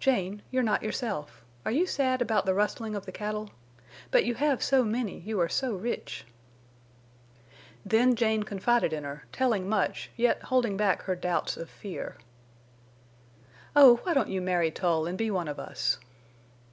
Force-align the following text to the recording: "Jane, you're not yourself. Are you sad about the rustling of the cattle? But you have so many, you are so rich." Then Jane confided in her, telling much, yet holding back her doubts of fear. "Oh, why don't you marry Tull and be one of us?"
"Jane, 0.00 0.42
you're 0.50 0.64
not 0.64 0.82
yourself. 0.82 1.44
Are 1.64 1.70
you 1.70 1.86
sad 1.86 2.20
about 2.20 2.44
the 2.44 2.54
rustling 2.54 2.96
of 2.96 3.06
the 3.06 3.12
cattle? 3.12 3.50
But 4.10 4.24
you 4.24 4.34
have 4.34 4.64
so 4.64 4.82
many, 4.82 5.20
you 5.20 5.38
are 5.38 5.48
so 5.48 5.76
rich." 5.76 6.26
Then 7.86 8.16
Jane 8.16 8.42
confided 8.42 8.92
in 8.92 9.04
her, 9.04 9.26
telling 9.30 9.68
much, 9.68 10.10
yet 10.16 10.42
holding 10.42 10.76
back 10.76 11.02
her 11.02 11.14
doubts 11.14 11.56
of 11.56 11.70
fear. 11.70 12.16
"Oh, 13.76 13.98
why 14.02 14.12
don't 14.12 14.26
you 14.28 14.40
marry 14.42 14.72
Tull 14.72 15.06
and 15.06 15.16
be 15.16 15.30
one 15.30 15.46
of 15.46 15.60
us?" 15.60 16.00